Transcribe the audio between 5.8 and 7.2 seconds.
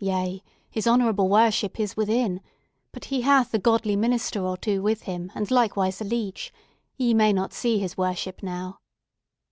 a leech. Ye